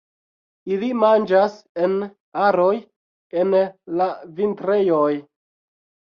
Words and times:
Ili 0.77 0.87
manĝas 1.01 1.57
en 1.87 1.93
aroj 2.47 2.73
en 3.43 3.55
la 4.01 4.09
vintrejoj. 4.41 5.13